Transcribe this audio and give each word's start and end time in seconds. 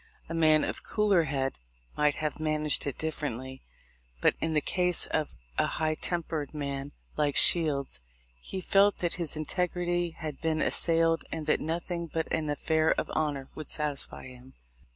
A 0.27 0.33
man 0.33 0.63
of 0.63 0.81
cooler 0.81 1.25
head 1.25 1.59
might 1.95 2.15
have 2.15 2.39
managed 2.39 2.87
it 2.87 2.97
differently, 2.97 3.61
but 4.19 4.33
in 4.41 4.53
the 4.53 4.59
case 4.59 5.05
of 5.05 5.35
a 5.59 5.67
high 5.77 5.93
tempered 5.93 6.55
man 6.55 6.91
like 7.17 7.35
Shields 7.35 8.01
he 8.41 8.61
felt 8.61 8.97
that 8.97 9.13
his 9.21 9.35
integrity 9.37 10.15
had 10.17 10.41
been 10.41 10.59
assailed 10.59 11.23
and 11.31 11.45
that 11.45 11.61
nothing 11.61 12.07
but 12.07 12.27
an 12.33 12.49
"affair 12.49 12.95
of 12.99 13.11
honor" 13.13 13.51
would 13.53 13.69
satisfy 13.69 14.25
him. 14.25 14.55